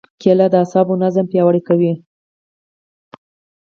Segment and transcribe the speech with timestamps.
[0.21, 1.93] کېله د اعصابو نظام پیاوړی کوي.